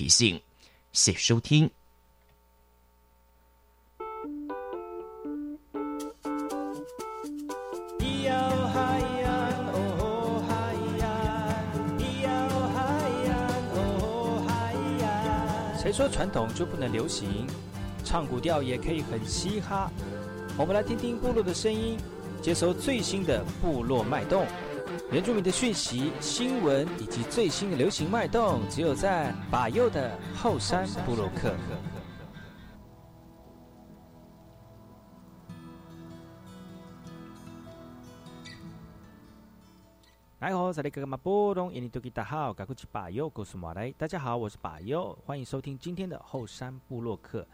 [0.00, 0.40] 提醒。
[0.92, 1.70] 谢谢收听。
[15.76, 17.46] 谁说传统就不能流行？
[18.02, 19.90] 唱古调也可以很嘻哈。
[20.56, 21.98] 我们来听听部落的声音，
[22.40, 24.46] 接收最新的部落脉动、
[25.12, 31.54] 原住民的讯息、新闻以及最新的流行脉动，只有在把右的后山布洛克。
[40.40, 47.46] 来好，这里哥哥马波东，印尼多吉大好，赶快去把右，告诉马来，大家好，我是把右，欢迎收听今天的后山部落客。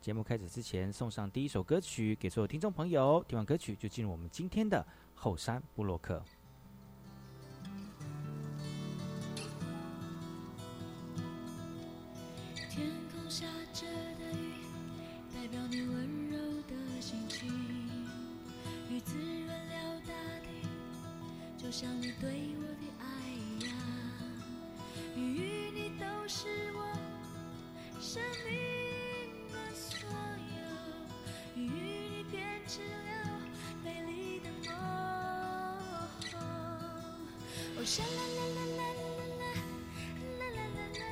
[0.00, 3.24] 节目开始之前，送上第一首歌曲给所有听众朋友。
[3.26, 6.22] 听完歌曲，就进入我们今天的后山部落客。
[21.76, 23.68] 像你对我的爱一样。
[25.16, 26.78] 雨与你都是我
[28.00, 28.62] 生命。
[32.66, 33.08] 成了
[33.84, 34.72] 美丽的梦。
[37.76, 39.42] 哦，沙啦啦啦啦啦
[40.40, 41.02] 啦啦啦啦，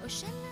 [0.00, 0.51] 哦，沙啦啦啦啦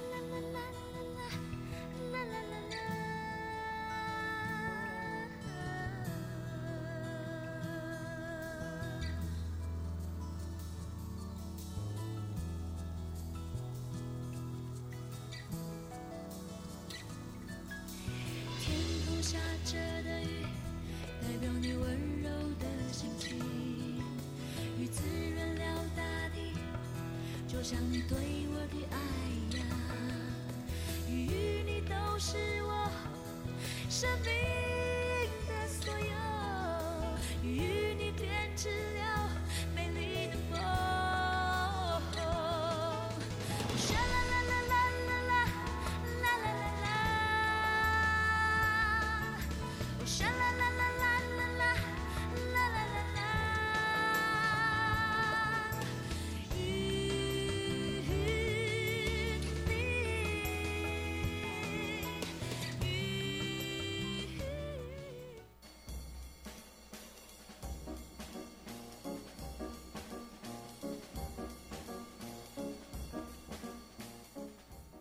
[19.30, 20.42] 下着的雨，
[21.22, 22.28] 代表你温柔
[22.58, 23.38] 的心情。
[24.76, 26.02] 雨滋润了大
[26.34, 26.52] 地，
[27.46, 28.18] 就像你对
[28.50, 28.98] 我的爱
[29.30, 29.64] 一样。
[31.08, 32.90] 雨与你都是我
[33.88, 34.30] 生命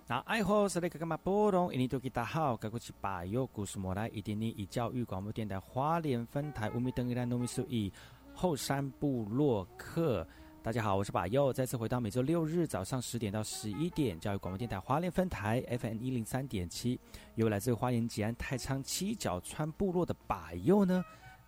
[0.09, 1.71] 那爱好是那个干嘛波动？
[1.71, 7.93] 印尼多吉大好，该过去把右故事莫来，一点点以教育广播电台花莲分台乌米登伊拉糯米苏以
[8.33, 10.27] 后山部落客。
[10.63, 16.99] 大家好，我是把右，再次回到每周六日早上十点到十一点，教育广播电台花莲分台 FM 一零三点七，
[17.35, 21.05] 由来自花莲吉安太仓七角川部落的把右呢。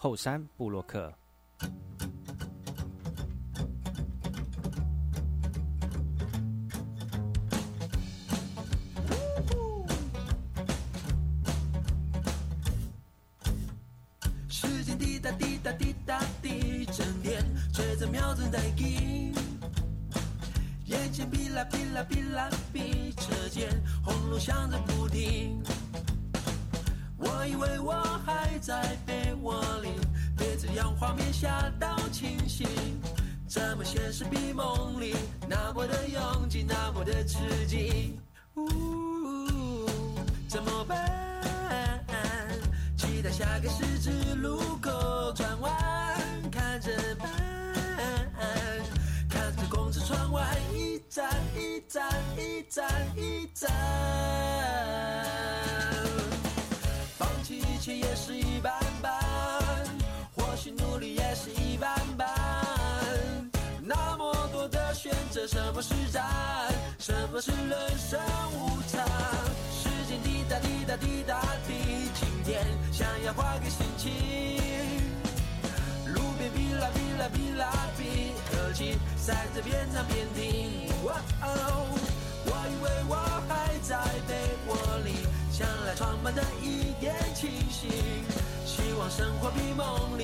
[0.00, 1.12] 后山布洛克。
[31.38, 32.66] 下到清醒。
[33.46, 35.14] 怎么现实比梦里
[35.48, 38.18] 那么的拥挤，那么的刺激？
[38.56, 39.86] 呜，
[40.48, 42.04] 怎么办？
[42.96, 45.72] 期待下个十字路口转弯，
[46.50, 46.90] 看着
[47.20, 47.30] 办，
[49.30, 52.04] 看着公车窗外一站一站
[52.36, 54.57] 一站一站。
[65.48, 66.22] 什么是战？
[66.98, 68.20] 什么是人生
[68.52, 69.02] 无常？
[69.72, 71.72] 时间滴答滴答滴答滴，
[72.20, 74.12] 今天想要换个心情。
[76.12, 80.92] 路边哔啦哔啦哔啦哔，耳机塞在边唱边听。
[81.04, 81.96] 哇哦，
[82.44, 83.16] 我以为我
[83.48, 83.96] 还在
[84.28, 84.34] 被
[84.66, 87.88] 窝里，想来充满的一点清醒，
[88.66, 90.17] 希望生活比梦。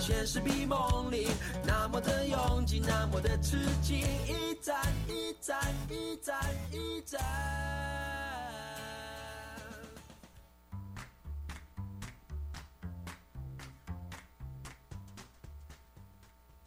[0.00, 1.28] 现实比梦里
[1.66, 4.76] 那么的拥挤，那么的刺激，一站
[5.08, 5.58] 一站
[5.88, 6.36] 一站
[6.72, 7.73] 一站。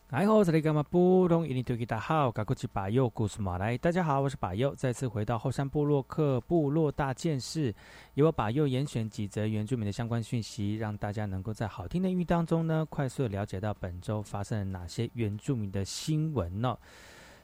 [0.09, 1.45] 哎吼，这里干嘛不懂？
[1.45, 3.77] 印尼多吉大好，嘎古吉巴佑故事马来。
[3.77, 7.75] 大家好，我是巴佑，再次回到后山部落客部落大件事，
[8.13, 16.77] 由我巴佑严选几则原住民的相关讯息，让大家能够在好听的音乐当中呢，快速的了解到本周发生了哪些原住民的新闻呢、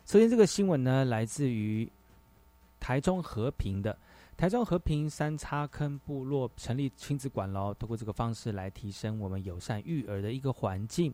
[0.05, 1.91] 首先，这个新闻呢，来自于
[2.79, 3.97] 台中和平的。
[4.37, 11.13] 台中和平三叉坑部落成立亲子馆喽，通过这个方式来提升我们友善育儿的一个环境。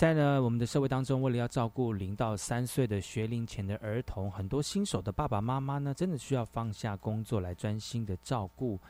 [0.00, 8.80] 在呢，我们的社会当中，为了要照顾零到三岁的学龄前的儿童，很多新手的爸爸妈妈呢，真的需要放下工作来专心的照顾。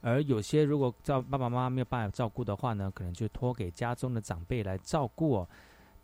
[0.00, 5.46] 而有些如果照爸爸妈妈没有办法照顾的话呢，可能就托给家中的长辈来照顾。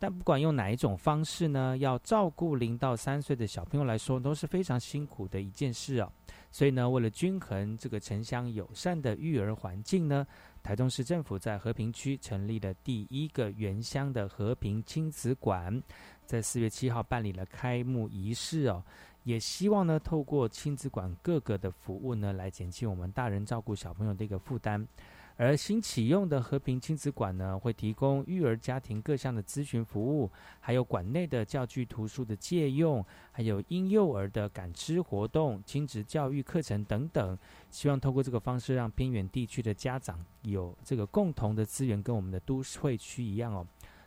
[0.01, 6.11] 但不管用哪一种方式呢，要照顾零到三岁的小朋友来说，都是非常辛苦的一件事哦。
[6.49, 10.25] 所以呢，为了均衡这个城乡友善的育儿环境呢，
[10.63, 15.79] 台中市政府在和平区成立了第一个原乡的和平亲子馆，
[16.25, 18.83] 在四月七号办理了开幕仪式哦。
[19.23, 24.83] 也希望呢，透过亲子馆各个的服务呢，来减轻我们大人照顾小朋友的一个负担。
[25.37, 30.29] 而新启用的和平亲子馆呢，会提供育儿家庭各项的咨询服务，
[30.59, 37.37] 还有馆内的教具图书的借用，还有婴幼儿的感知活动、亲子教育课程等等。
[37.69, 43.65] 希望透过这个方式，让偏远地区的家长有这个共同的资源，跟我们的都会区一样哦。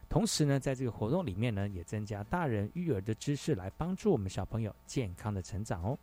[0.08, 5.98] 同时呢，在这个活动里面呢，也增加大人育儿的知识，来帮助我们小朋友健康的成长哦。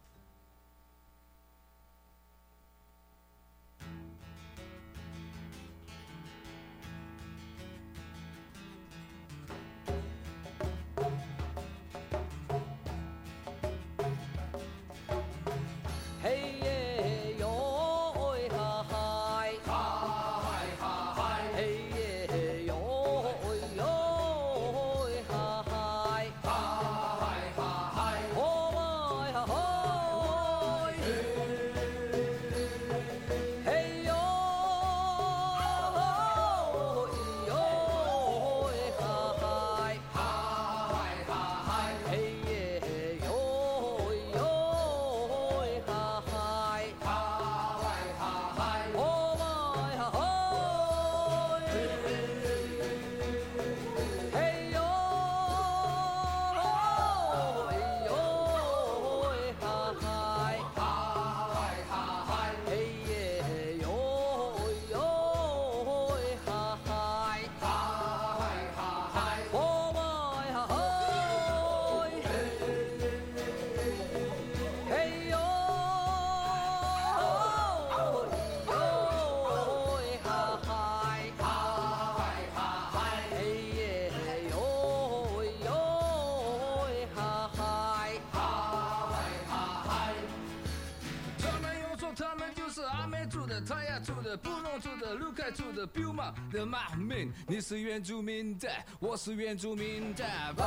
[95.31, 97.31] 族的、卢凯族的、彪马的马民。
[97.47, 98.69] 你是原住民的，
[98.99, 100.25] 我是原住民的。
[100.55, 100.65] 放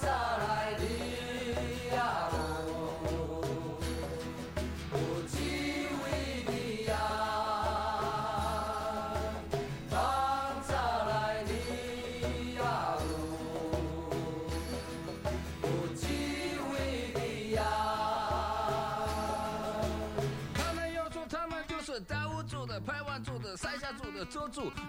[0.00, 0.84] 下来的
[1.96, 2.30] 呀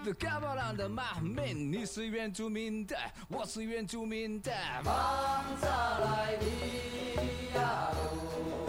[0.04, 2.96] the game on de mountain man 你是原住民的
[3.28, 4.50] 我是原住民的。
[4.84, 8.59] 王泽来你呀哦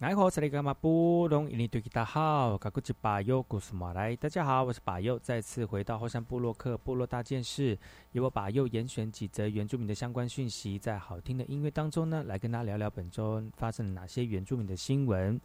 [0.00, 1.50] 来好，这里干嘛不懂？
[1.50, 7.78] 印尼对大家好，嘎古吉巴尤古斯马来，大家好，我是巴尤，再次回到后山部落克部落大件事，
[8.12, 15.38] 由我巴尤严选几则原住民的相关讯息，在好听的音乐当中呢，来跟大家聊聊本周发生了哪些原住民的新闻。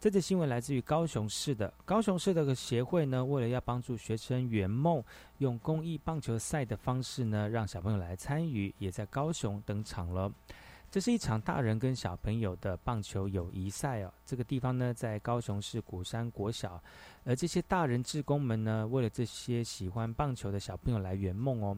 [0.00, 5.04] 这则新闻来自于高雄市的高雄市的个协会呢，为了要帮助学生圆梦，
[5.36, 10.32] 用公益棒球赛的方式呢，让小朋友来参与，也在高雄登场了。
[10.90, 14.12] 这是一场大人跟小朋友的棒球友谊赛哦。
[14.24, 16.82] 这个地方呢，在高雄市鼓山国小，
[17.24, 21.76] 而这些大人志工们呢，为了这些喜欢棒球的小朋友来圆梦哦。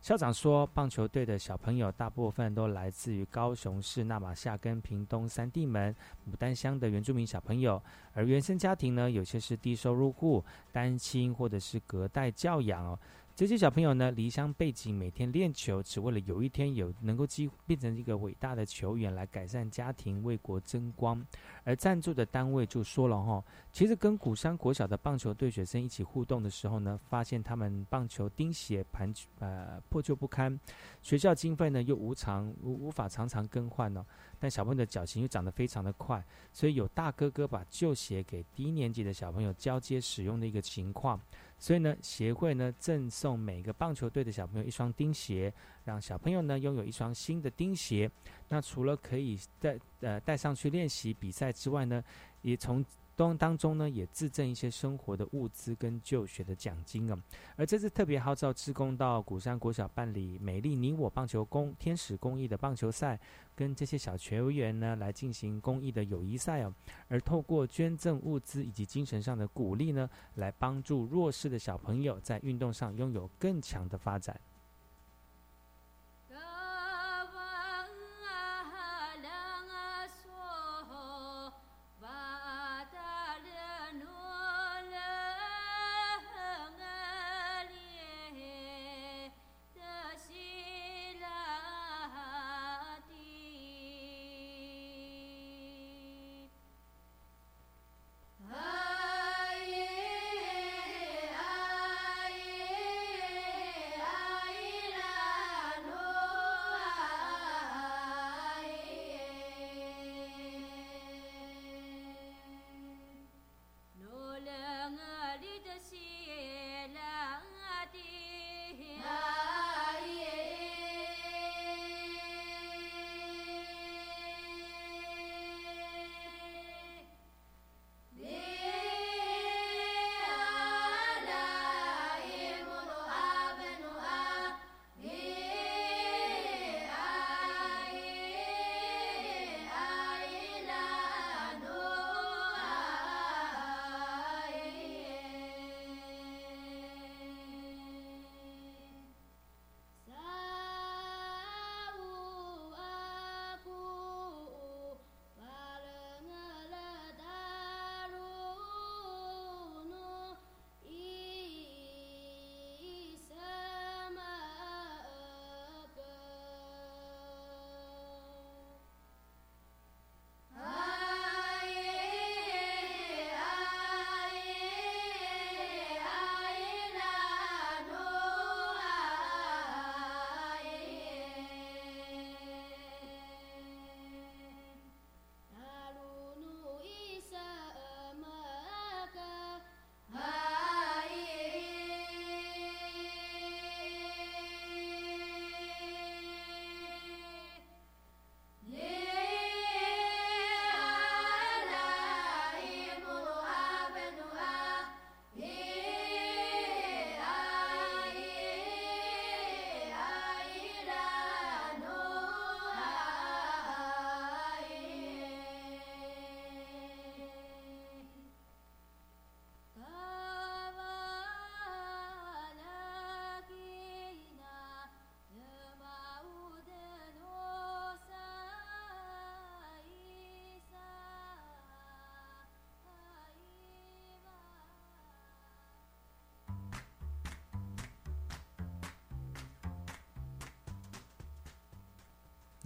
[0.00, 5.94] 校长说，棒球队的小朋友大部分都来自于高雄市那马夏跟屏东三地门、
[6.28, 12.98] 牡丹乡的原住民小朋友，而原生家庭呢，有些是低收入户、单亲或者是隔代教养哦。
[13.38, 21.24] 这些小朋友呢，离乡背景，每天练球，只为了有一天有能够机变成一个伟大的球员，来改善家庭，为国争光。
[21.62, 23.40] 而赞助的单位就说了哈，
[23.70, 30.58] 其实跟古山国小的棒球队学生一起互动的时候呢，发现他们棒球钉鞋盘呃破旧不堪，
[31.00, 34.04] 学校经费呢又无常无无法常常更换呢，
[34.40, 36.20] 但小朋友的脚型又长得非常的快，
[36.52, 41.20] 所以有大哥哥把旧鞋给低年级的小朋友交接使用的一个情况。
[41.58, 45.52] 所以呢，协会呢赠送每个棒球队的小朋友一双钉鞋，
[45.84, 48.10] 让小朋友呢拥有一双新的钉鞋。
[48.48, 52.02] 那除了可以带呃带上去练习比赛之外呢，
[52.42, 52.84] 也从
[53.18, 57.18] 当当中呢也自赠一些生活的物资跟就学的奖金啊。
[57.56, 63.18] 而这次特别号召职工到古山国小办理“美丽你我棒球公天使公益”的棒球赛。
[63.56, 66.72] 跟这些小球员呢来进行公益的友谊赛哦，
[67.08, 74.40] 而透过捐赠物资以及精神上的鼓励呢，来帮助弱势的小朋友在运动上拥有更强的发展。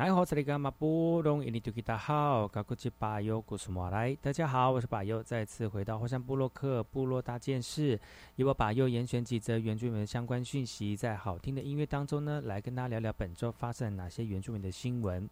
[0.03, 1.45] 来好，这里干嘛不懂？
[1.45, 7.97] 印尼土大好，高古吉巴尤古苏马来，大家好，我是巴尤，再次回到火山部落克部落大件事，
[8.35, 15.31] 由我巴尤严选几则原住民的相关讯息，在好听的音乐当中呢，来跟大家聊聊本周发生哪些原住民的新闻。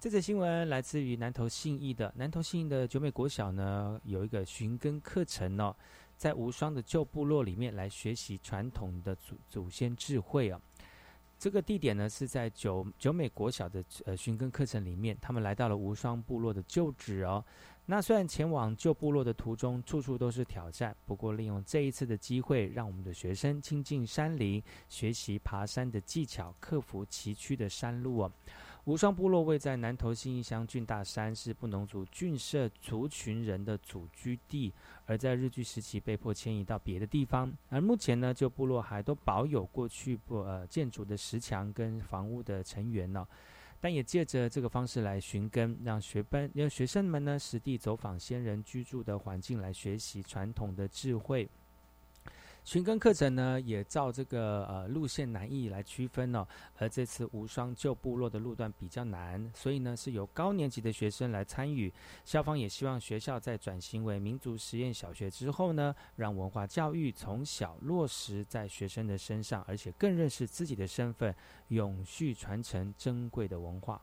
[0.00, 5.76] 这则新闻来自于南投信义的南投信义的九美国小呢，有一个寻根课程哦，
[6.16, 10.58] 在无双的旧部落里面来学习传统的祖祖先智慧哦。
[11.46, 17.44] 这个地点呢是在九九美国小的呃寻根课程里面，他们来到了无双部落的旧址哦。
[17.84, 28.32] 那虽然前往旧部落的途中处处都是挑战，不过利用这一次的机会，让我们的学生亲近山林，学习爬山的技巧，克服崎岖的山路哦。
[28.86, 34.72] 无双部落位在南投信义乡郡大山，是布农族郡社族群人的祖居地，
[35.06, 37.52] 而在日据时期被迫迁移到别的地方。
[37.68, 43.26] 而目前呢，就部落还都保有过去不呃建筑的石墙跟房屋的成员呢，
[43.80, 51.48] 但也借着这个方式来寻根，让学班让学生们呢实地走访先人居住的环境，来学习传统的智慧。
[52.66, 56.44] 寻根课程呢，也照这个呃路线难易来区分哦。
[56.76, 61.92] 而这次无双旧部落的路段比较难，所以呢是由高年级的学生来参与。
[62.24, 71.32] 校方也希望学校在转型为民族实验小学之后呢，让文化教育从小落实在学生的身上，而且更认识自己的身份，
[71.68, 74.02] 永续传承珍贵的文化。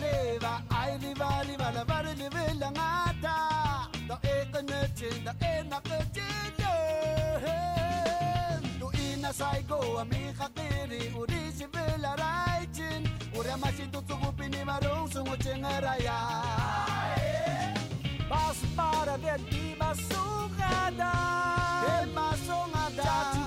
[0.00, 3.36] ليفا اي ليفا ليفا ليفا ليفا لغاتا
[4.08, 6.52] دو اي قنتين دو اي نقتين
[8.80, 13.02] دو اي نسايقو امي خقيري وريسي في الرايتين
[13.36, 16.18] وريا ماشي تطوغو بني مارون سنو تنغرايا
[18.30, 21.12] Paso para ver ti masungada,
[21.82, 23.43] ti masungada.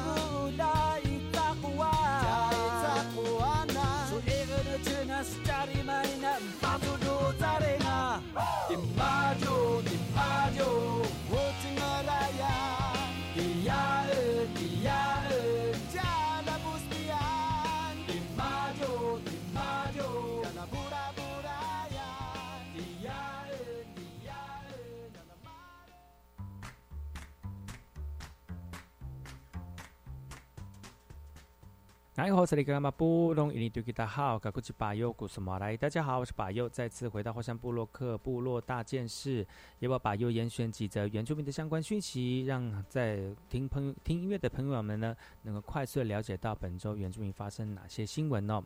[32.18, 33.54] 哎，好，这里干嘛不弄？
[33.54, 35.78] 印尼对吉他好，嘎古吉巴佑古什么来？
[35.78, 39.46] 大家好，我是巴佑，再次回到火山部落克部落大件事，
[39.78, 48.64] 也把巴佑严选几则原住民的相关讯息，让在听朋听音乐的朋友们呢，能够快速了解到本周原住民发生哪些新闻哦。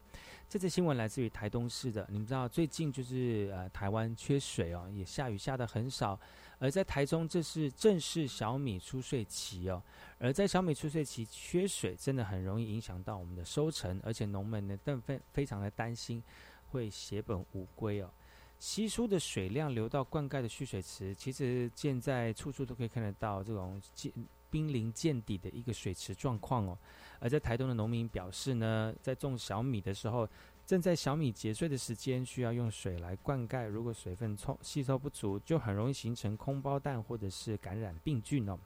[0.48, 6.18] 这则新闻来自于台东市的，你们知道最近就是呃台湾缺水哦，也下雨下的很少。
[6.62, 9.82] 而在台中，这是正是小米出穗期哦。
[10.19, 16.24] 而在小米出穗期缺水，真的很容易影响到我们的收成，而且农们呢更非非常的担心
[16.69, 18.12] 会血本无归哦。
[18.60, 24.13] 稀疏的水量流到灌溉的蓄水池，其实现在处处都可以看得到这种见
[24.52, 26.78] 濒临见底的一个水池状况哦。
[27.19, 30.30] 而在台东的农民表示呢，在种小米的时候，
[30.65, 33.67] 正在小米结穗的时间，需要用水来灌溉。
[33.67, 38.58] 如果水分充吸收不足，就很容易形成空包蛋或者是感染病菌哦。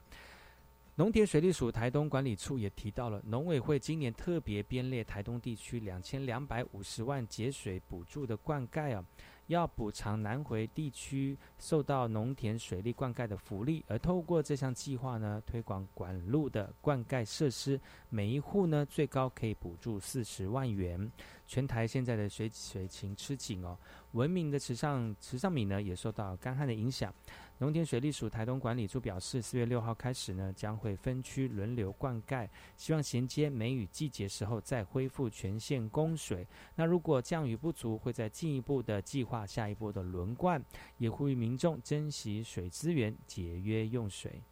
[0.98, 9.04] 农田水利署台东管理处也提到了，农委会今年特别编列台东地区两千两百五十万节水补助的灌溉啊，
[9.46, 21.10] 要补偿南回地区受到农田水利灌溉的福利，而透过这项计划呢，推广管路的灌溉设施，每一户呢最高可以补助四十万元。
[21.46, 23.78] 全台现在的水水情吃紧哦，
[24.12, 27.14] 文明的池上池上米呢也受到干旱的影响。
[27.58, 36.46] 农田水利署台东管理处表示，四月六号开始呢，将会分区轮流灌溉，希望衔接梅雨季节时候再恢复全线供水。
[36.74, 40.62] 那如果降雨不足，会再进一步的计划下一波的轮灌，
[40.98, 44.42] 也呼吁民众珍惜水资源，节约用水。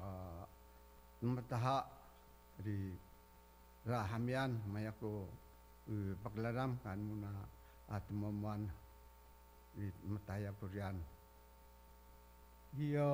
[0.00, 0.44] uh,
[1.22, 1.84] mertaha
[2.60, 2.94] di
[3.84, 5.28] rahamian mayako
[5.88, 8.66] uh, paglaram kan muna uh, at mamuan
[9.76, 10.98] di mataya purian.
[12.76, 13.12] Yo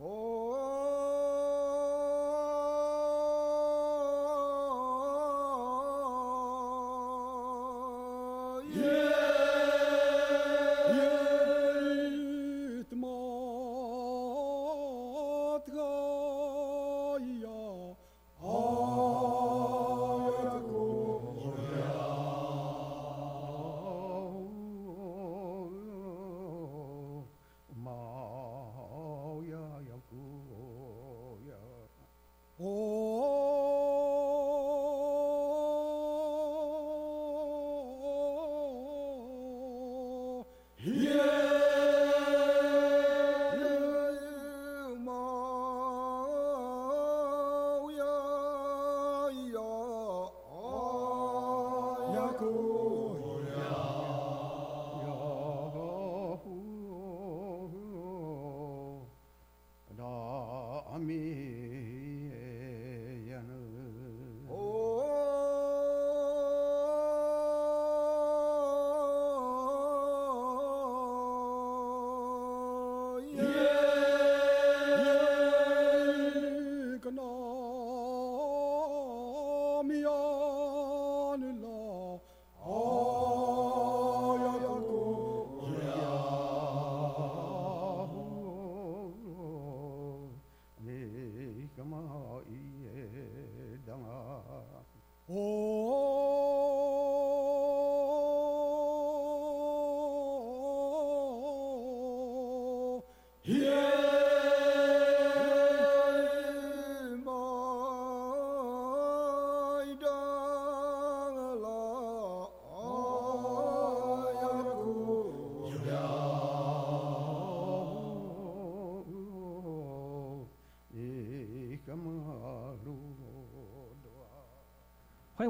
[0.00, 1.25] oh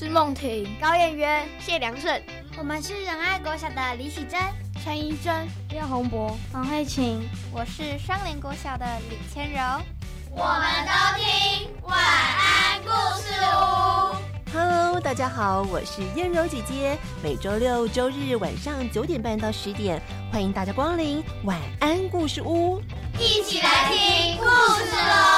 [0.00, 2.22] 施梦婷、高燕渊、谢良顺，
[2.56, 4.40] 我们是仁爱国小的李喜珍、
[4.80, 5.34] 陈怡珍、
[5.70, 7.28] 廖宏博、王慧琴。
[7.50, 9.58] 我是双联国小的李千柔。
[10.30, 14.56] 我们都听晚安故事屋。
[14.56, 16.96] Hello，大家好，我是燕柔姐姐。
[17.20, 22.80] 每周六、周日晚上九点半到十点，欢迎大家光临晚安故事屋，
[23.18, 25.37] 一起来听故事喽！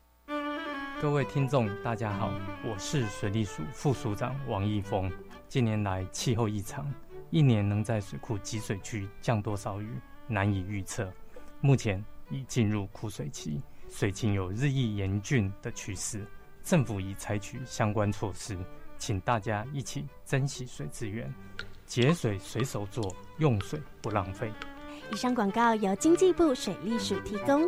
[1.01, 2.31] 各位听众，大家好，
[2.63, 5.11] 我是水利署副署长王义峰。
[5.47, 6.85] 近年来气候异常，
[7.31, 9.89] 一年能在水库集水区降多少雨？
[10.27, 11.11] 难以预测，
[11.59, 16.25] 目前已进入枯水期，水情有日益严峻的趋势。
[16.63, 18.55] 政府已采取相关措施，
[18.99, 21.33] 请大家一起珍惜水资源，
[21.87, 24.51] 节水随手做，用水不浪费。
[25.11, 27.67] 以上广告由经济部水利署提供。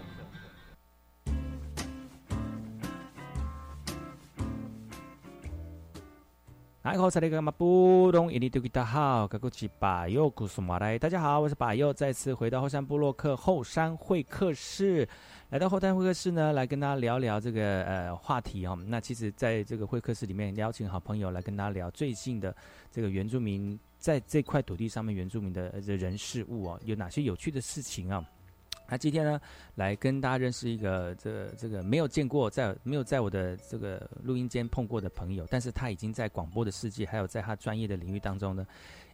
[6.83, 7.21] 大家好，大
[11.07, 15.07] 家好，我是把右，再次回到后山部落克后山会客室。
[15.51, 18.75] 来到后山会客室呢，来跟大家聊聊这个呃话题哦。
[18.87, 22.55] 那其实，在这个会客室里面，邀请好朋友来跟大家聊最近的
[22.89, 28.25] 这个原住民在这块土地上面原住民的人事物哦，有哪些有趣的事情啊？
[28.91, 29.39] 那今天呢，
[29.73, 38.67] 来跟大家认识一个这这个没有见过在没有在我的这个录音间碰过的朋友，但是他已经在广播的世界，还有在他专业的领域当中呢，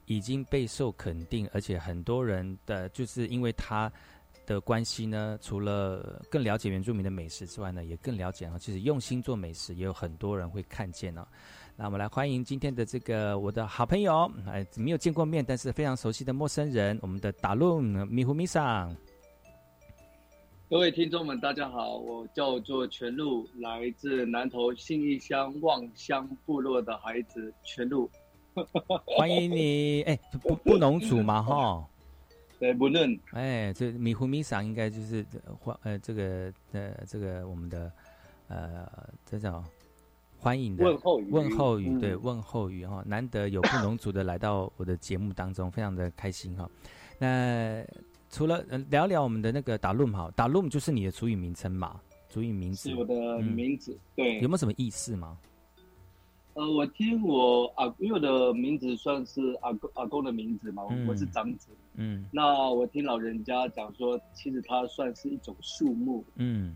[0.08, 3.92] 已经备受肯定，而且很多人的就是因为他
[4.48, 11.28] 的关系呢，除了更了解原住民的美食之外呢，也更了解啊，其实用心做美食，也有很多人会看见呢。
[11.76, 18.98] 那我们来欢迎今天的这个我的好朋友，哎，没有见过面，但是非常熟悉的陌生人，我们的达伦米胡米桑。
[20.70, 28.12] 各位听众们，大家好，我叫做全路，来自南投信义乡望乡部落的孩子全路，
[29.06, 30.02] 欢迎你。
[30.12, 31.88] 哎，不不农族嘛， 哈，
[32.60, 33.18] 对，不论。
[33.32, 35.26] 哎，这米胡米桑应该就是
[35.58, 37.90] 欢呃这个呃这个我们的
[38.50, 38.86] 呃
[39.26, 39.64] 这叫
[40.38, 46.70] 欢迎的问候语，问候语对问候语哈，难得有不农族的来到我的节目当中，非常的开心哈。
[47.18, 47.86] 那。
[48.30, 52.00] 除了聊聊我们的那个达鲁哈，达鲁就是你的主语名称嘛？
[52.30, 54.36] 主语名字是我的名字，对。
[54.42, 55.38] 有没有什么意思吗？
[56.54, 61.70] 呃，我听我阿，因为我的名字算是阿公阿公的名字嘛，我是长子。
[61.96, 62.26] 嗯。
[62.32, 66.76] 那我听老人家讲说，其实它算是一种树木，嗯，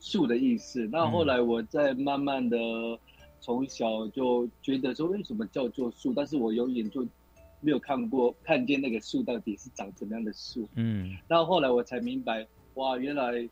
[0.00, 0.88] 树的意思。
[0.90, 2.58] 那后来我在慢慢的
[3.40, 6.12] 从小就觉得说，为什么叫做树？
[6.14, 7.06] 但是我永远就。
[7.60, 10.68] 没有看过，看见那个树到底是长怎么样的树。
[10.74, 13.48] 嗯，然后来我才明白，哇，原来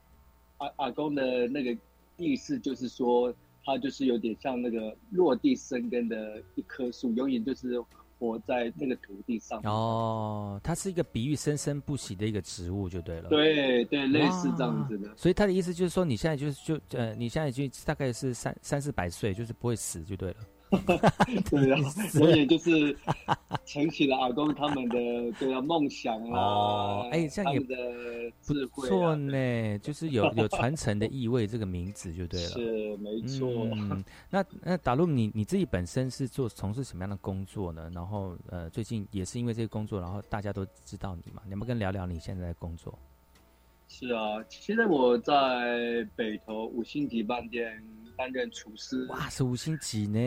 [0.58, 1.76] 阿阿公的那个
[2.16, 3.32] 意思就是说，
[3.64, 7.82] 他就是有点像那个落地生根的一棵树，永远就是
[8.18, 9.60] 活在那个土地上。
[9.62, 13.28] 哦，它是一个比喻生生不息的一个植物，就对了。
[13.28, 15.08] 对对，类似这样子的。
[15.16, 20.36] 所以他的意思就是说，你现在就是就呃，你现在就大概是三三四百岁，就是不会死，就对了。
[21.50, 21.78] 对啊，
[22.20, 22.96] 我也就是
[23.64, 24.98] 承起了阿公他们的
[25.38, 28.54] 对啊梦想啊，哎，这样也不
[28.86, 33.48] 错呢，就是有有传承的意味，这个名字就对了，是没错。
[34.30, 37.90] 那那打路你你自己本身是做从事什么样的工作呢？
[37.94, 42.98] 然后呃，最近也是因为这个工作，然后大家都知道你嘛，能不能聊聊你现在的工作？
[43.88, 47.82] 是啊，现在我在北投五星级饭店
[48.18, 49.06] 担任厨师。
[49.06, 50.18] 哇，是五星级呢。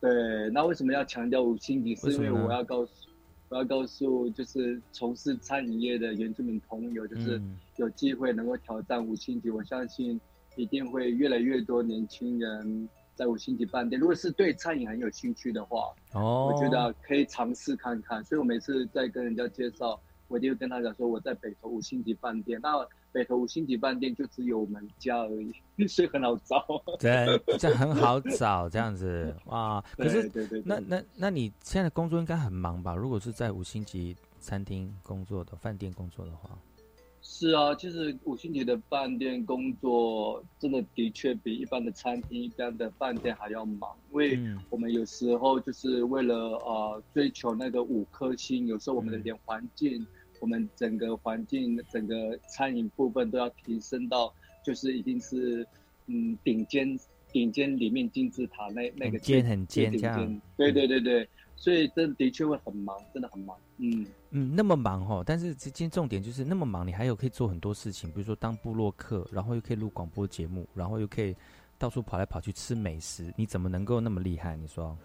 [0.00, 1.94] 对，那为什么要强调五星级？
[1.94, 3.08] 是因为我要告诉，
[3.50, 7.40] 我要告诉，就是从事餐饮业的原住民朋友，就是
[7.76, 10.20] 有机会能够挑战五星级，我相信
[10.56, 14.00] 一定会越来越多年轻人在五星级饭店。
[14.00, 18.24] 如果是对餐饮很有兴趣的话，哦，我觉得可以尝试看看。
[18.24, 20.00] 所以我每次在跟人家介绍。
[20.28, 22.58] 我就跟他讲说，我在北投五星级饭店。
[22.62, 22.70] 那
[23.12, 25.52] 北投五星级饭店就只有我们家而已，
[25.86, 26.64] 所以很好找。
[26.98, 27.26] 对，
[27.58, 29.82] 这很好找，这样子 哇。
[29.96, 30.62] 可是，对对。
[30.64, 32.94] 那那那你现在工作应该很忙吧？
[32.94, 36.50] 如果是在五星级餐厅工作的饭店工作的话。
[37.24, 50.04] 是啊，其实五星级的饭店工作真的的确比一般的餐厅、一般的饭店还要忙，因为我们有时候就是为了呃追求那个五颗星，有时候我们的连环境。
[50.42, 55.64] 我们整个环境、整个餐饮部分都要提升到，就是已经是，
[56.08, 56.98] 嗯，顶尖、
[57.30, 60.40] 顶尖里面金字塔那那个尖很尖这样。
[60.56, 63.56] 对对对对，所以这的确会很忙，真的很忙。
[63.76, 71.36] 嗯嗯，那么忙哦，但是今天重点就是那么忙，你还有可以做很多事情，比如说当布洛克，然后又可以录广播节目，然后又可以
[71.78, 74.56] 到处跑来跑去吃美食，你怎么能够那么厉害？
[74.56, 74.98] 你说？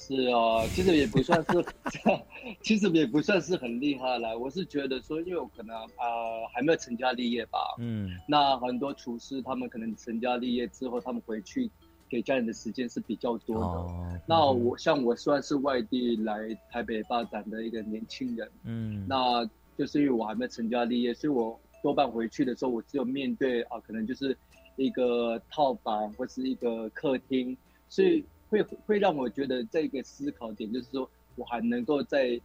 [0.00, 1.64] 是啊，其实也不算是，
[2.62, 4.38] 其实也不算是很厉害了。
[4.38, 11.68] 我是觉得说，因为我可能呃还没有成家立业吧，嗯，那很多厨师他们可能成家立业之后，他们回去
[12.08, 14.20] 给家人的时间是比较多的。
[14.26, 19.44] 那我像我算是外地来台北发展的一个年轻人，嗯，那
[19.76, 24.34] 就是因为我还没有成家立业，所以我多半回去的时候，我只有面对啊，可能就是
[24.76, 27.54] 一个套房或是一个客厅，
[27.90, 28.24] 所以。
[28.48, 32.40] 会会让我觉得这个思考点就是说，我还能够在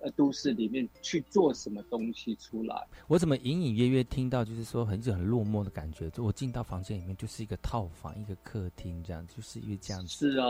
[0.00, 2.86] 呃都市里面去做什么东西出来。
[3.06, 6.10] 我怎么隐隐约约听到就是说很很落寞的感觉？
[6.10, 10.32] 就我进到房间里面就是一个套房，一个客厅这样，就是因为这样子。
[10.32, 10.48] 是啊，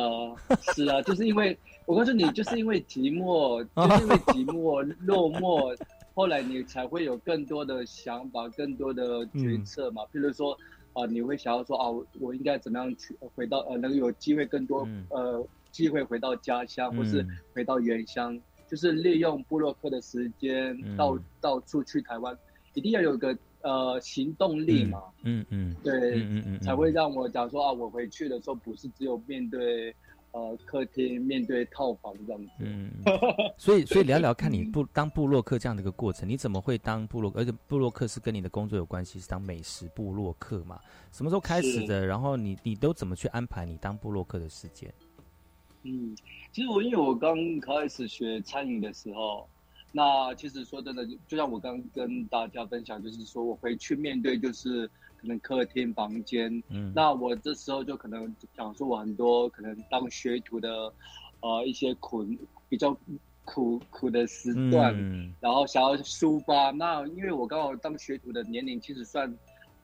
[0.74, 5.76] 是啊，就是因为我告诉你，就是因为寂寞，就是因为寂寞落寞，
[6.14, 10.02] 后来你才会有更多的想法，更多的决策嘛。
[10.12, 10.56] 譬如说。
[10.92, 11.88] 啊，你会想要说啊，
[12.20, 22.36] 我应该怎么样去回到呃，能有机会更多呃机会回到家乡，或是回到原乡，就是利用布洛克的时间到到处去台湾，
[22.74, 29.94] 一定要有个呃行动力嘛，嗯嗯，对，嗯嗯，才会让我讲说啊，我回去的时候不是只有面对。
[30.32, 32.90] 呃，客厅面对套房这样子，嗯，
[33.58, 37.40] 所以所以聊聊看你布当布洛克这样的一个过程，你怎么会当布洛克？
[37.40, 40.80] 而且布洛克是跟你的工作有关系，是当美食布洛克嘛？
[41.12, 42.06] 什么时候开始的？
[42.06, 44.90] 然后你你都怎么去安排你当布洛克的时间？
[45.82, 46.16] 嗯，
[46.50, 49.46] 其实我因为我刚开始学餐饮的时候，
[49.92, 54.90] 那其实说真的，就像我刚跟大家分享，就是说我回去面对就是。
[55.22, 60.92] 可能客厅房间，嗯，那我这时候就可能讲述我很多可能当学徒的，
[61.40, 62.26] 呃，一些苦
[62.68, 62.96] 比较
[63.44, 64.92] 苦苦的时段，
[65.38, 66.72] 然后想要抒发。
[66.72, 69.32] 那因为我刚好当学徒的年龄其实算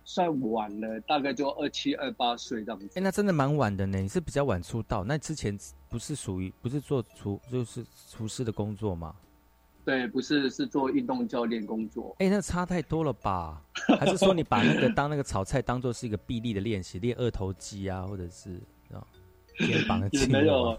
[0.05, 2.89] 算晚了，大概就二七二八岁这样子。
[2.97, 3.99] 哎，那真的蛮晚的呢。
[3.99, 5.57] 你是比较晚出道，那之前
[5.89, 9.15] 不是属于不是做厨就是厨师的工作吗？
[9.89, 12.15] 对，不是是做运动教练工作。
[12.19, 13.65] 哎，那差太多了吧？
[13.99, 18.61] 还是说你把那个 当那个炒菜当做是一个臂力的练习，练二头肌啊，或者是
[18.93, 19.01] 啊
[19.57, 20.27] 肩膀的肌肉？
[20.27, 20.79] 也 没有，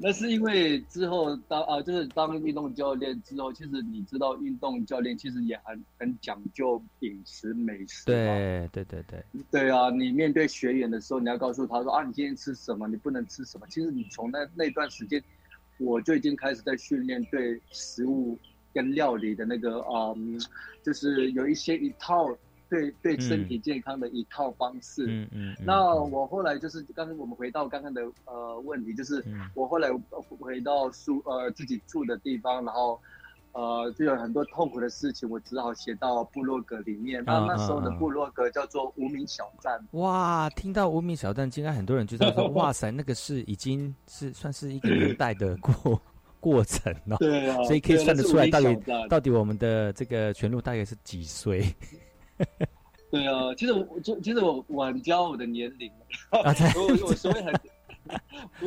[0.00, 8.06] 那是因为之后当啊，就是当运动教练之后，其实你知道，运动教练其实也很很讲究饮食美食。
[8.06, 9.22] 对对对对。
[9.50, 13.66] 对啊，你面对学员的时候，你要告诉他说啊，你今天吃什么，你不能吃什么。
[13.68, 15.22] 其实你从那那段时间。
[15.78, 18.38] 我就已经开始在训练对食物
[18.72, 19.80] 跟料理的那个
[20.14, 20.40] 嗯，
[20.82, 22.28] 就是有一些一套
[22.68, 25.06] 对对身体健康的一套方式。
[25.08, 25.56] 嗯嗯。
[25.64, 29.90] 那我后来就是刚刚我们回到刚刚的呃问题，就是我后来
[30.38, 33.00] 回到宿呃自己住的地方，然后。
[33.52, 37.22] 呃，就有很多痛苦的事情，我只好写到部落格里面。
[37.26, 39.78] 那那时候的部落格叫做无名小站。
[39.92, 46.00] 哇，听到无名小站，竟然很多人就在说：“哇塞，那个是已经是算是一个年代的过
[46.40, 51.62] 过程了。”对啊，所以可以算得出来，到底到底我们的这个全路大概是几岁？
[53.10, 55.92] 对啊，其实我就其实我晚教我的年龄，
[56.32, 57.54] 我我所谓很，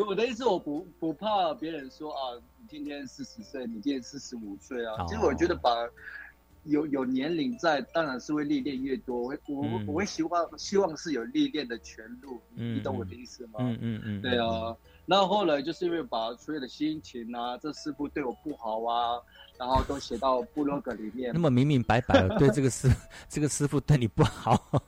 [0.08, 2.20] 我的意思我不不怕别人说啊。
[2.68, 5.06] 今天四十岁，你今天四十五岁啊。
[5.08, 5.70] 其实我觉得把
[6.64, 9.22] 有有年龄在，当然是会历练越多。
[9.22, 13.60] 我我我会希望希望是有历练的全路，你懂我的意思吗？
[13.60, 14.22] 嗯嗯嗯。
[14.22, 19.22] 对啊，那后来就是因为把所有的心情啊，这师傅对我不好啊，
[19.60, 21.32] 然后都写到部落格里面。
[21.34, 22.90] 那么明明白白对这个师
[23.30, 24.84] 这个师傅对你不好。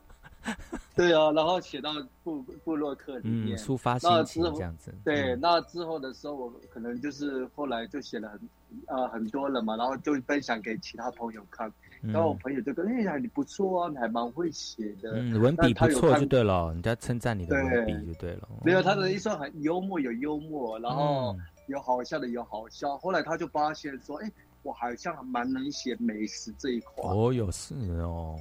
[0.95, 1.91] 对啊，然后写到
[2.23, 4.93] 布布洛克里面，抒发心情这样子。
[5.03, 8.39] 对，那之后的时候，我可能就是后来就写了很
[8.87, 11.71] 呃很多了嘛，然后就分享给其他朋友看，
[12.01, 18.47] 然后我朋友就跟哎呀你不错啊，你还蛮会写的，嗯文笔不错就对了，人家称赞你的文笔就对了。
[18.63, 21.35] 没有他的一生很幽默有幽默，然后
[21.67, 24.31] 有好笑的有好笑，后来他就发现说哎。
[24.67, 27.09] 我好像蛮能写美食这一块。
[27.09, 28.37] 哦，有是哦，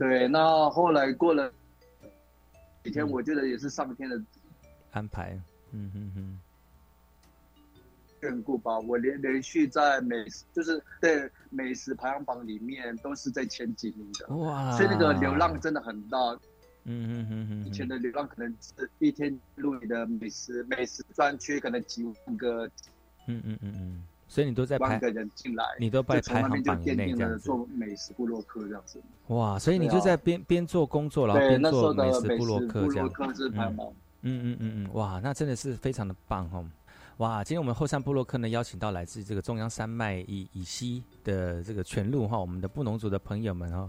[0.00, 1.48] 对，那后来过了
[2.82, 4.20] 几天，我觉得也是上天的
[4.90, 5.40] 安排，
[5.70, 6.40] 嗯嗯嗯，
[8.20, 8.76] 眷顾吧。
[8.80, 14.34] 我连连续在美食，就是对美食排行榜里面都是在前几名的。
[14.34, 16.18] 哇，所以那个流浪真的很大，
[16.82, 22.66] 嗯嗯嗯嗯，以前的流浪可能是一天录你的美食美食专区，可能几万个，
[23.28, 24.02] 嗯嗯嗯嗯。
[24.34, 29.00] 所以你都在排个人进来，你都在排行榜以内这样子做美食部落客这样子。
[29.28, 33.08] 哇，所以你就在边边做工作，然后边做美食部落客这样。
[34.22, 36.68] 嗯嗯嗯嗯，哇，那真的是非常的棒哦！
[37.18, 43.88] 哇，今天我们后山部落客呢邀请到来自这个中央山脉以以西的这个全路哈，我们的布农族的朋友们哦。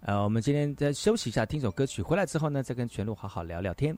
[0.00, 3.96] 呃，我们今天再休息一下，听首歌曲，回来之后呢，再跟全路好好聊聊天。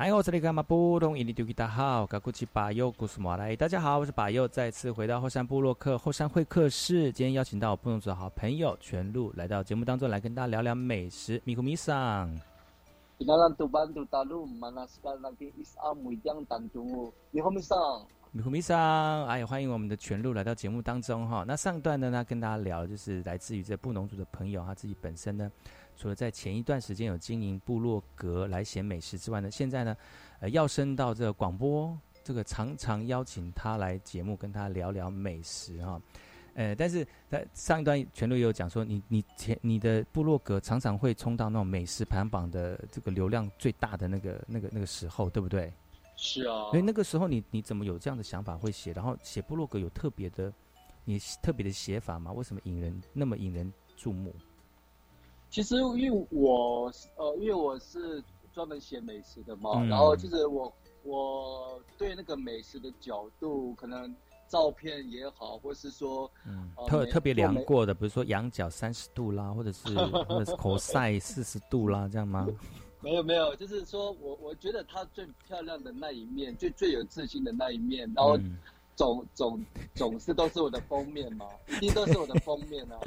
[0.00, 12.34] 哎，我是那个马布隆伊尼丢吉达好，嘎古奇巴尤古斯马来，大家好，我是巴尤，再次回到后山部落客后山会客室，今天邀请到我布隆族的好朋友全路来到节目当中来跟大家聊聊美食，米库米桑。
[13.18, 13.68] Bantu
[17.30, 17.78] 米库米桑。
[18.32, 21.44] 米库米桑，哎，欢迎我们的全路来到节目当中哈。
[21.46, 25.52] 那上段呢，呢跟大家聊就是来自于这布农族的朋友，他自己本身呢。
[26.00, 29.94] 除了在前一段时间有经营部落格来写美食之外呢，现在呢，
[30.38, 31.94] 呃，要升到这个广播，
[32.24, 36.00] 这个常常邀请他来节目跟他聊聊美食哈，
[36.54, 45.70] 呃，但是在上一段全都有讲说，你你前你的部落格常常会冲到那种美食排行榜的这个流量最大的那个那个那个时候，对不对？
[46.16, 46.70] 是啊。
[46.70, 48.90] 所以那个时候你你怎么有这样的想法会写？
[48.94, 50.50] 然后写部落格有特别的
[51.04, 52.32] 你特别的写法吗？
[52.32, 54.34] 为什么引人那么引人注目？
[55.50, 58.22] 其实，因为我呃，因为我是
[58.52, 60.72] 专门写美食的嘛，然后就是我
[61.02, 64.14] 我对那个美食的角度，可能
[64.48, 69.88] 照片也好，或是说嗯，特特别量过的，比如说仰角三十度啦，或者是
[70.24, 72.46] 或者是口塞四十度啦，这样吗？
[73.00, 78.38] 没有没有，就是说我我觉得它最漂亮的那一面，最最有自信的那一面，然后
[78.94, 83.00] 总总总是都是我的封面嘛，一定都是我的封面啊。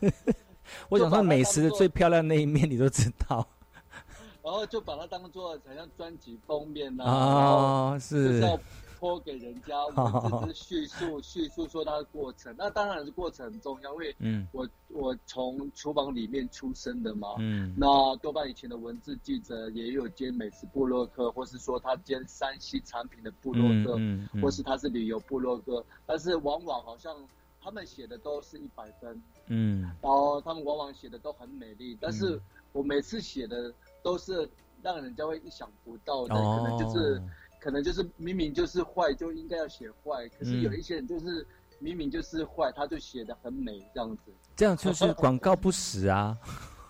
[0.88, 3.46] 我想说，美食的最漂亮那一面你都知道，
[4.42, 8.40] 然后就把它当做好像专辑封面呐，啊，是。
[8.40, 8.58] 要
[8.98, 12.54] 泼给人家，我只 是叙述叙述说它的过程。
[12.58, 23.98] 那当然是过程很重要，因为嗯，我我从厨房里面出生的嘛，嗯，那多半以前的文字记者也有兼美食部落客，或是说他兼山西产品的部落客，
[24.42, 27.16] 或是他是旅游部落客，但是往往好像。
[27.62, 32.40] 他们写的都是一百分，嗯，然后他们往往写的都很美丽，但是
[32.72, 34.48] 我每次写的都是
[34.82, 37.22] 让人家会意想不到的，可能就是，
[37.60, 41.46] 可能就是明明就是坏就应该要写坏，可是有一些人就是
[41.78, 46.38] 明明就是坏，他就写的很美这样子，这样就是广告不实啊。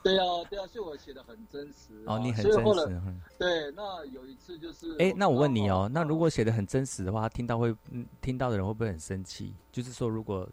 [0.02, 2.02] 对啊，对啊，所以我写的很真实。
[2.06, 3.02] 哦，你很真实。
[3.38, 7.74] 对，那有一次就是，哎，那我问你哦，那如果写的很真实的话，听到会，
[8.22, 9.54] 听到的人会不会很生气？
[9.70, 10.48] 就是说，如果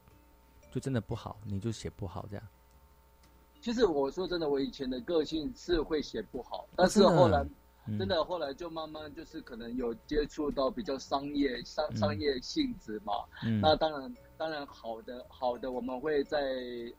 [0.69, 2.45] 就真的不好，你就写不好这样。
[3.61, 7.45] 其实我说真的，我以前的个性是会写不好，但是后来
[7.97, 13.13] 真的后来就慢慢就是可能有接触到比较商业商商业性质嘛。
[13.45, 16.37] 嗯那当然当然好的好的，我们会在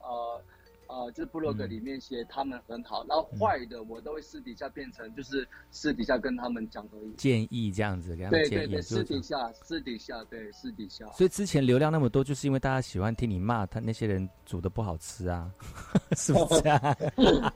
[0.00, 0.40] 呃。
[0.88, 11.06] 呃，就是部落格里面写他们很好，然后坏的我都会私底下变成就是私底下跟他们讲而已，建议这样子给他们建议，私底下私底下对私底下。
[11.12, 15.50] 所以之前流量那么多，就是因为大家喜欢听你骂他那些人煮的不好吃啊，
[16.16, 16.96] 是不是啊？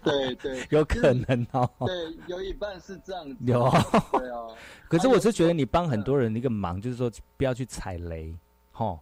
[0.03, 1.69] 对 对， 有可能哦。
[1.87, 3.37] 对，有一半是这样子。
[3.47, 3.69] 有。
[4.13, 4.47] 对啊。
[4.89, 8.37] 可是我是觉得你帮很多人一个忙，就是说不要去踩雷，
[8.71, 8.87] 吼。
[8.87, 9.01] 哦，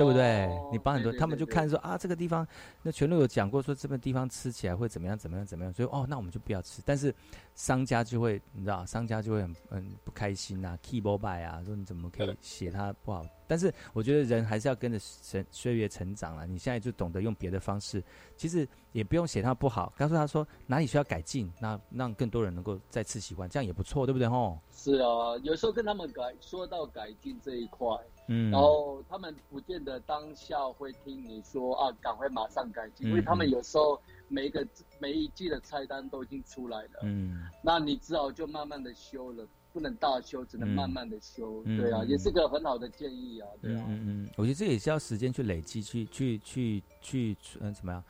[0.00, 0.48] 对不对？
[0.72, 2.46] 你帮很多，他们就看说啊，这个地方，
[2.82, 6.80] 那全都有讲过说这个地方吃起来会怎么样，怎么样，怎么样，所以哦，那我们就不要吃。
[6.86, 7.14] 但是
[7.54, 13.22] 商家就会，你知道，商家就会很很不开心呐，keyboard by 啊，说你怎么可以写它不好？
[13.46, 16.46] 但是我觉得人还是要跟着岁岁月成长了。
[16.46, 18.02] 你现在就懂得用别的方式，
[18.38, 24.26] 其实也不用写它不好，告诉他说哪里需要改进，那让更多人能够再次喜欢，这样也不错，对不对？
[24.26, 24.58] 吼。
[24.72, 27.86] 是啊，有时候跟他们改说到改进这一块。
[28.32, 34.64] 嗯，然后他们不见得当下会听你说啊，赶快马上改进，因为他们有时候每一个
[35.00, 48.04] 每一季的菜单都已经出来了，嗯，那你只好就慢慢的修了，不能大修，只能慢慢的修，对啊，也是个很好的建议啊，对啊，嗯嗯，我觉得这也是要时间去累积，去去去去嗯怎么样，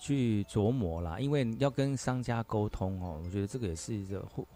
[0.00, 4.46] 去琢磨啦，因为要跟商家沟通哦，我觉得这个也是一个 win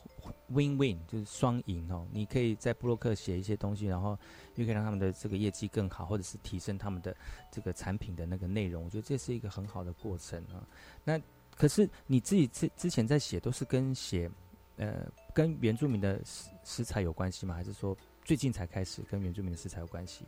[0.51, 4.19] win，Win 就是双赢哦，你可以在布洛克写一些东西，然后。
[4.57, 7.17] 又可以让他们的这个业绩更好，或者是提升他们的
[7.51, 10.67] 这个产品的那个内容，我觉得这是一个很好的过程啊。
[11.03, 11.19] 那
[11.57, 14.31] 可是你自己之之前在写都是跟写
[14.77, 17.55] 呃跟原住民的食食材有关系吗？
[17.55, 20.27] 还是说最近才开始跟原住民的食材有关系？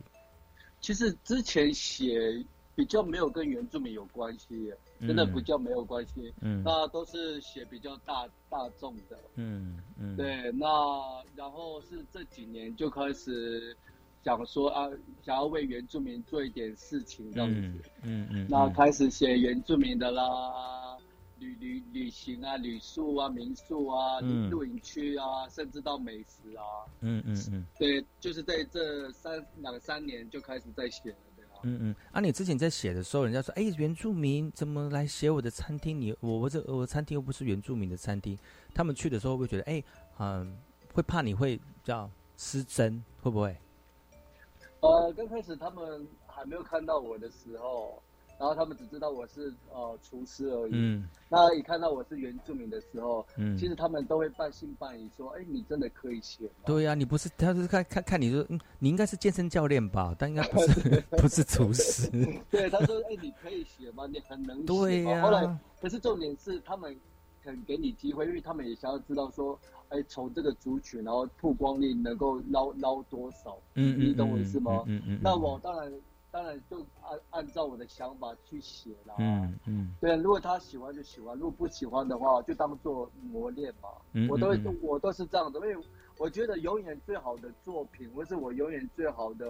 [0.81, 2.43] 其实之前写
[2.75, 6.33] 比较没有跟原住民有关系，真的比较没有关系。
[6.41, 9.17] 嗯，那都是写比较大大众的。
[9.35, 10.51] 嗯嗯，对。
[10.53, 10.65] 那
[11.35, 13.75] 然后是这几年就开始。
[14.25, 14.87] 想说啊，
[15.21, 20.97] 想要为原住民做一点事情这样子，嗯嗯，那开始写原住民的啦，
[21.39, 26.63] 旅旅旅行啊，旅宿啊，民宿啊，露营区啊，甚至到美食啊，
[27.01, 31.13] 嗯嗯嗯，对，就是在这三两三年就开始在写
[31.63, 35.99] 嗯嗯，啊，你之前在写的时候，人家说，哎，原住民怎么来写我的餐厅？
[35.99, 38.37] 你我我这我餐厅又不是原住民的餐厅，
[38.73, 39.83] 他们去的时候会觉得，哎，
[40.19, 40.57] 嗯。
[40.93, 42.07] 会怕你会叫
[42.37, 43.57] 失真，会不会？
[44.81, 47.99] 呃，刚开始他们还没有看到我的时候。
[48.39, 50.71] 然后他们只知道我是呃厨师而已。
[50.73, 51.07] 嗯。
[51.29, 60.13] 那一看到我是原住民的时候，嗯，其实他们都会半信半疑，说：“哎，你真的可以写吗？”对呀，你不是，他是看看看你说，嗯，你应该是健身教练吧？
[60.17, 62.09] 但应该不是， 不是厨师。
[62.51, 64.05] 对，他说：“哎，你可以写吗？
[64.07, 65.21] 你很能写。”对呀。
[65.21, 66.95] 后来，可是重点是他们
[67.43, 69.57] 肯给你机会，因为他们也想要知道说，
[69.89, 73.57] 哎，从这个族群，然后曝光率能够捞捞多少？
[73.75, 73.99] 嗯嗯。
[73.99, 74.83] 你懂我意思吗？
[74.87, 75.19] 嗯嗯。
[75.23, 75.91] 那我当然。
[76.33, 79.13] 当然就按按照我的想法去写了。
[79.19, 79.93] 嗯嗯。
[80.01, 83.89] 对，如果他喜欢就喜欢，如果不喜欢的话，就当做磨练嘛。
[84.13, 84.47] 嗯我都
[84.81, 85.85] 我都是这样的，因为
[86.17, 89.45] 我觉得永远最好的作品，或是我永远最好的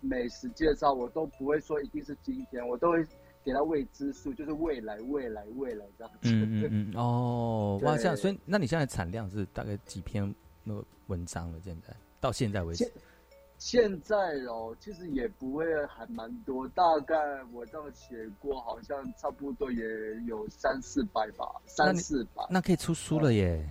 [0.00, 3.06] 美食介绍，我都不会说一定是今天，我都会
[3.44, 6.30] 给他未知数，就是未来未来未来这样子。
[6.32, 6.92] 嗯嗯嗯。
[6.96, 11.60] 哦，哇，这样，所以那你现在产量是大概几篇那个文章了？
[11.60, 12.90] 现在到现在为止。
[13.64, 14.16] 现在
[14.48, 17.16] 哦，其实也不会还蛮多，大概
[17.52, 19.84] 我这样写过，好像差不多也
[20.26, 22.44] 有三四百吧，三四百。
[22.50, 23.64] 那可以出书了耶。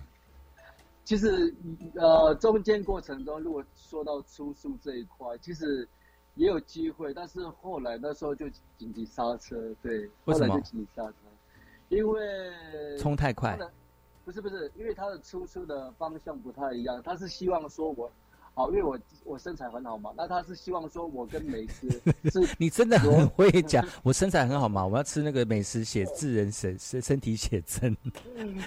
[1.04, 1.54] 其实，
[1.94, 5.86] 呃，中间过程中，如果说到出书这一块，其实
[6.36, 11.14] 也有机会，但是后来那时候就紧急刹车，对，为什么紧急刹车？
[11.90, 12.50] 因为
[12.98, 13.58] 冲太快。
[14.24, 18.10] 不是不是，因为他的出书的方向不太一样，他是希望说我。
[18.54, 21.88] 好，因为我我身材很好嘛，那他是希望说我跟美食
[22.30, 27.96] 是， 你真的很会讲，我身材很好嘛，我要吃那个美食写字人身身身体写真，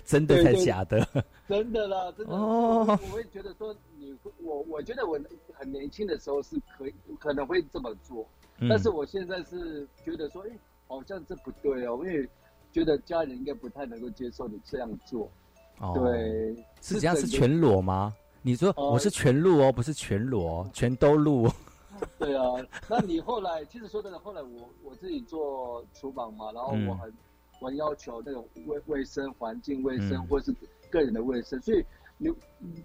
[0.03, 1.07] 真的才假的？
[1.47, 2.33] 真的啦，真的。
[2.33, 5.19] 哦，我会觉得说你，我我觉得我
[5.53, 8.27] 很年轻的时候是可以可能会这么做，
[8.67, 10.57] 但是我现在是觉得说，哎，
[10.87, 12.27] 好像这不对哦，因为
[12.71, 15.29] 觉得家人应该不太能够接受你这样做。
[15.77, 18.11] 哦，对，是这样是全裸吗？
[18.45, 21.49] 你说我是全录哦，不是全裸，全都录。
[22.19, 22.43] 对啊，
[22.87, 27.11] 那你后来其实说真的，后来我我自己做厨房嘛，然后我很
[27.59, 30.53] 我要求那种卫卫生环境卫生或是
[30.91, 31.83] 个人的卫生，所以
[32.19, 32.29] 你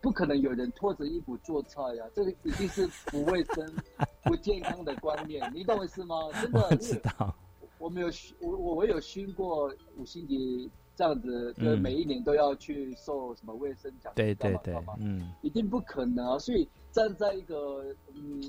[0.01, 3.71] 不可能有人脱着衣服做菜呀，这个一定是不卫生、
[4.25, 6.17] 不健康的观念，你懂我意思吗？
[6.41, 7.37] 真的，知道。
[7.77, 8.09] 我没有
[8.41, 10.71] 我我我有熏过五星级。
[11.01, 14.13] 这样子，就每一年都要去受什么卫生奖？
[14.15, 16.39] 对对对，嗯，一定不可能啊！
[16.39, 18.43] 所以站在一个嗯，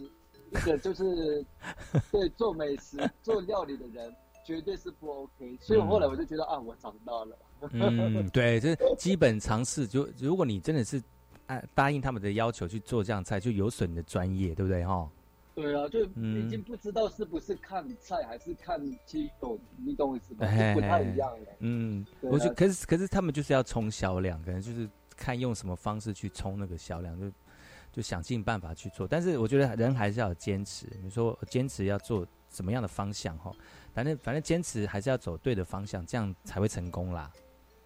[0.51, 1.45] 一个就是
[2.11, 5.57] 对做美食、 做料理的人，绝对是不 OK。
[5.61, 7.37] 所以后来我就觉得啊，我长大了。
[7.71, 9.87] 嗯， 对，这基本常识。
[9.87, 11.01] 就如果你真的是
[11.45, 14.83] 按答应他们的要求去做这样菜，就有损你的专业，对不对？
[14.83, 15.09] 哈。
[15.53, 20.47] 对啊，就已经不知道是不是看菜还是看鸡狗，你懂我意思吗？
[20.73, 21.47] 不太一样了。
[21.59, 27.31] 嗯，我觉得可是可是他们就是要冲销量，可能就是看用什么方式去冲那个销量，就
[27.91, 29.07] 就想尽办法去做。
[29.07, 33.51] 但是我觉得人还是要坚持，你说坚持要做什么样的方向哈？
[33.93, 37.29] 反正反正坚持还是要走对的方向，这样才会成功啦。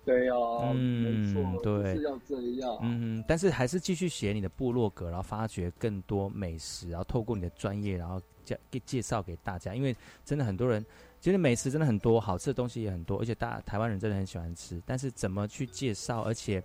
[0.06, 2.78] 对哦，嗯，没错，是要这样。
[2.84, 9.74] 嗯，但是还是继续写你的部落格，然后发掘更多美食，然后透过你的专业，然后介给介绍给大家。
[9.74, 10.86] 因为真的很多人，
[11.20, 14.80] 其实美食真的很多，好吃的东西也很多，而且大台湾人真的很喜欢吃。
[14.86, 16.64] 但是怎么去介绍，而且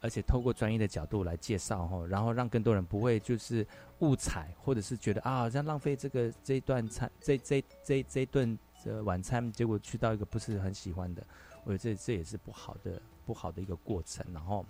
[0.00, 3.64] 而且透过专业的角度来介绍哈，然后让更多人不会就是
[4.00, 11.22] 误踩，或者是觉得啊，好像浪费这个这一段餐，这这这这一顿这晚餐，结果去到一个不是很喜欢的。
[11.64, 14.64] 我觉得这这也是不好的不好的一个过程，然后，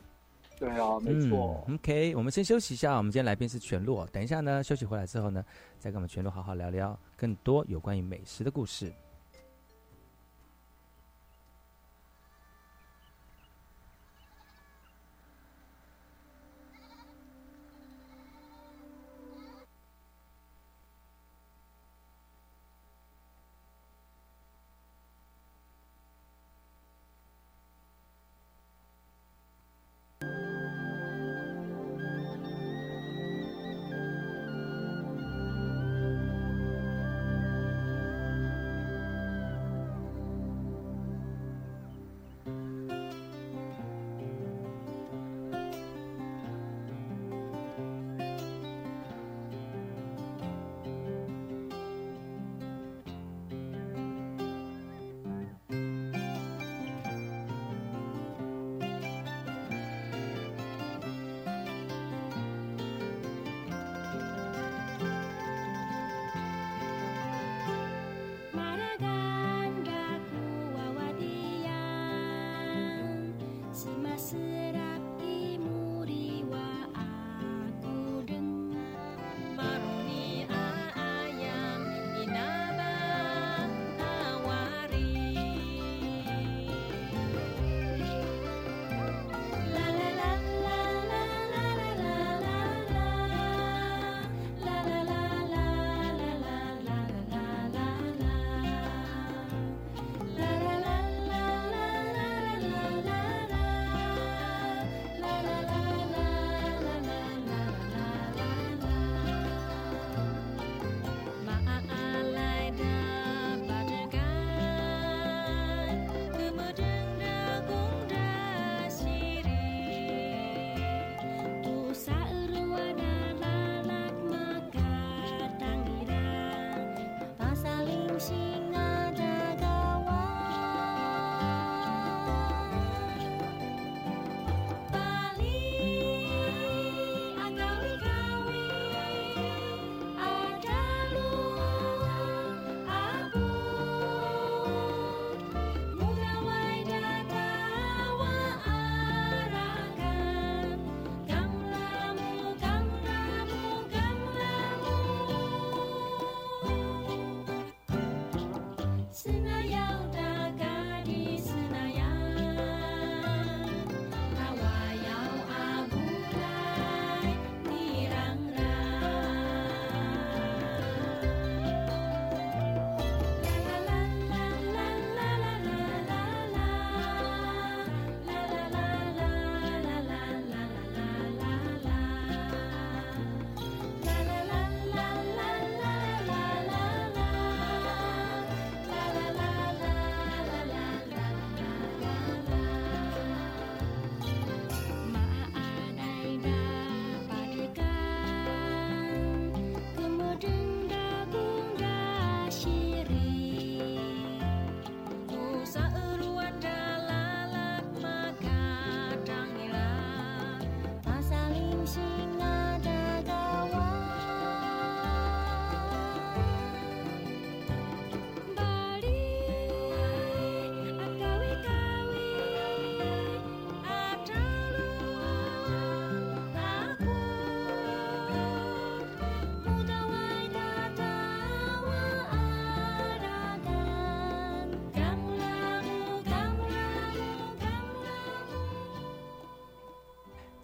[0.59, 1.65] 对啊，没错。
[1.73, 2.97] OK，我们先休息一下。
[2.97, 5.45] 我们今天来宾是全洛，等一下呢，休息回来之后呢，
[5.79, 8.93] 再跟我们全洛好好聊聊更多有关于美食的故事。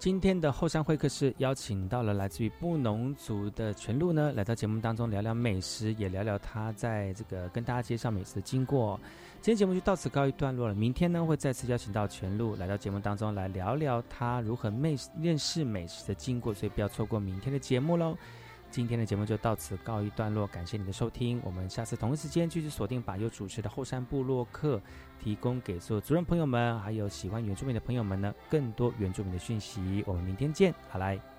[0.07, 9.01] 今天的后山会客室邀请到了来自于布农族的全路呢，来到节目当中聊聊美食，也聊聊他在这个跟大家介绍美食的经过。
[9.41, 18.17] 今天节目就到此告一段落了，明天呢会再次邀请到全路来到节目当中来聊聊他如何美认识美食的经过，所以不要错过明天的节目喽。
[18.71, 24.81] 今天的节目就到此告一段落，感谢你的收听，我们下次同一时间继续锁定把由主持的后山部落客，
[25.23, 30.05] 提供给所有族人朋友们，还有喜欢原住民的朋友们呢，更多原住民的讯息。
[30.07, 31.36] 我们明天见，好来。